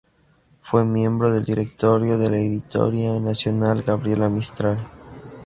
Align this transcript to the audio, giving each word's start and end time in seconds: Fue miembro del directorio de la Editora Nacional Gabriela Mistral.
Fue 0.61 0.83
miembro 0.83 1.31
del 1.31 1.45
directorio 1.45 2.17
de 2.17 2.31
la 2.31 2.37
Editora 2.37 3.19
Nacional 3.19 3.83
Gabriela 3.83 4.29
Mistral. 4.29 4.79